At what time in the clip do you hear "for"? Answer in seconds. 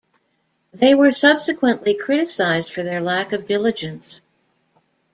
2.73-2.81